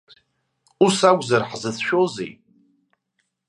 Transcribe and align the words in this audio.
Ус 0.85 0.97
акәзар, 1.09 1.43
ҳзыцәшәозеи?! 1.49 2.31